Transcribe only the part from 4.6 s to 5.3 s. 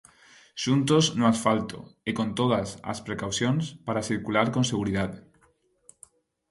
seguridade.